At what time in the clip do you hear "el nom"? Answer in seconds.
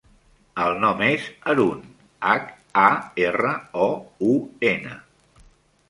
0.61-1.03